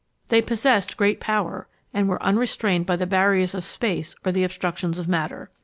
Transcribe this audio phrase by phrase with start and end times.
[0.29, 4.97] They possessed great power, and were unrestrained by the barriers of space or the obstructions
[4.97, 5.51] of matter.